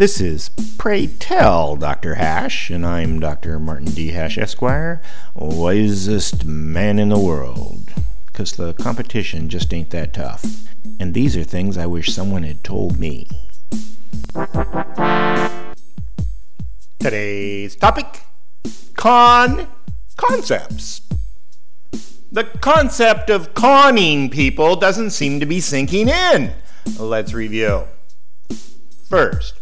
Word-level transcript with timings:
This 0.00 0.18
is 0.18 0.48
Pray 0.78 1.08
Tell 1.08 1.76
Dr. 1.76 2.14
Hash, 2.14 2.70
and 2.70 2.86
I'm 2.86 3.20
Dr. 3.20 3.58
Martin 3.58 3.90
D. 3.90 4.12
Hash, 4.12 4.38
Esquire, 4.38 5.02
wisest 5.34 6.46
man 6.46 6.98
in 6.98 7.10
the 7.10 7.18
world. 7.18 7.92
Because 8.24 8.52
the 8.52 8.72
competition 8.72 9.50
just 9.50 9.74
ain't 9.74 9.90
that 9.90 10.14
tough. 10.14 10.42
And 10.98 11.12
these 11.12 11.36
are 11.36 11.44
things 11.44 11.76
I 11.76 11.84
wish 11.84 12.14
someone 12.14 12.44
had 12.44 12.64
told 12.64 12.98
me. 12.98 13.28
Today's 16.98 17.76
topic 17.76 18.22
con 18.94 19.66
concepts. 20.16 21.02
The 22.32 22.44
concept 22.62 23.28
of 23.28 23.52
conning 23.52 24.30
people 24.30 24.76
doesn't 24.76 25.10
seem 25.10 25.40
to 25.40 25.46
be 25.46 25.60
sinking 25.60 26.08
in. 26.08 26.54
Let's 26.98 27.34
review. 27.34 27.82
First, 29.06 29.59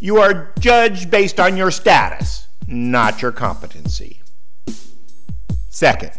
you 0.00 0.16
are 0.16 0.52
judged 0.58 1.10
based 1.10 1.38
on 1.38 1.56
your 1.56 1.70
status, 1.70 2.48
not 2.66 3.22
your 3.22 3.32
competency. 3.32 4.20
Second, 5.68 6.12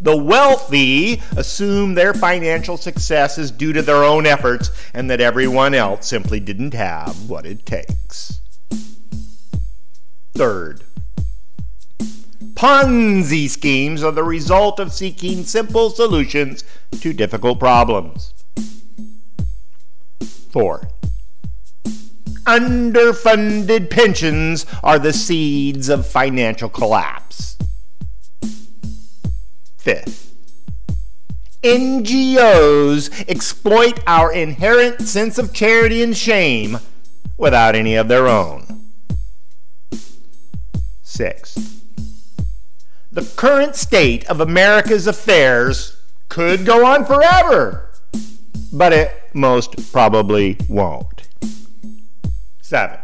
the 0.00 0.16
wealthy 0.16 1.20
assume 1.36 1.94
their 1.94 2.14
financial 2.14 2.76
success 2.76 3.38
is 3.38 3.50
due 3.50 3.72
to 3.72 3.82
their 3.82 4.04
own 4.04 4.26
efforts 4.26 4.70
and 4.92 5.10
that 5.10 5.20
everyone 5.20 5.74
else 5.74 6.06
simply 6.06 6.40
didn't 6.40 6.74
have 6.74 7.28
what 7.28 7.44
it 7.44 7.66
takes. 7.66 8.40
Third, 10.34 10.84
Ponzi 12.54 13.48
schemes 13.48 14.02
are 14.02 14.12
the 14.12 14.22
result 14.22 14.78
of 14.78 14.92
seeking 14.92 15.44
simple 15.44 15.90
solutions 15.90 16.64
to 17.00 17.12
difficult 17.12 17.58
problems. 17.58 18.32
Fourth, 20.50 20.93
underfunded 22.44 23.90
pensions 23.90 24.66
are 24.82 24.98
the 24.98 25.12
seeds 25.12 25.88
of 25.88 26.06
financial 26.06 26.68
collapse. 26.68 27.56
Fifth, 29.76 30.34
NGOs 31.62 33.28
exploit 33.28 34.00
our 34.06 34.32
inherent 34.32 35.02
sense 35.02 35.38
of 35.38 35.52
charity 35.52 36.02
and 36.02 36.16
shame 36.16 36.78
without 37.36 37.74
any 37.74 37.94
of 37.94 38.08
their 38.08 38.28
own. 38.28 38.90
Sixth, 41.02 41.82
the 43.10 43.22
current 43.36 43.76
state 43.76 44.26
of 44.26 44.40
America's 44.40 45.06
affairs 45.06 45.96
could 46.28 46.66
go 46.66 46.84
on 46.84 47.04
forever, 47.04 47.90
but 48.72 48.92
it 48.92 49.30
most 49.32 49.92
probably 49.92 50.56
won't. 50.68 51.13
Seven. 52.64 52.98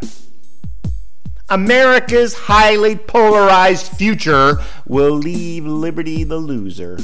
America's 1.51 2.33
highly 2.33 2.97
polarized 2.97 3.89
future 3.93 4.57
will 4.87 5.13
leave 5.13 5.67
liberty 5.67 6.25
the 6.25 6.39
loser. 6.39 6.99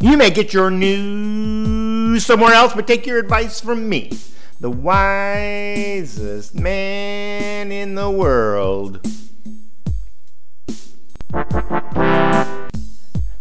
You 0.00 0.16
may 0.16 0.30
get 0.30 0.54
your 0.54 0.70
news 0.70 2.24
somewhere 2.24 2.54
else, 2.54 2.72
but 2.72 2.86
take 2.86 3.04
your 3.04 3.18
advice 3.18 3.60
from 3.60 3.90
me, 3.90 4.10
the 4.58 4.70
wisest 4.70 6.54
man 6.54 7.70
in 7.70 7.94
the 7.94 8.10
world. 8.10 9.06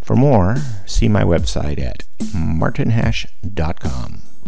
For 0.01 0.17
more, 0.17 0.57
see 0.85 1.07
my 1.07 1.23
website 1.23 1.79
at 1.79 2.03
martinhash.com. 2.33 4.24